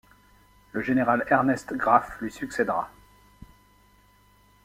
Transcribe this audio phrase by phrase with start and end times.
[0.71, 2.89] Le général Ernest Graff lui succédera.